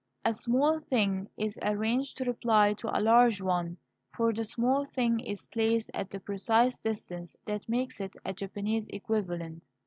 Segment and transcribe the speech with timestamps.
[0.25, 3.77] A small thing is arranged to reply to a large one,
[4.17, 8.87] for the small thing is placed at the precise distance that makes it a (Japanese)
[8.89, 9.61] equivalent.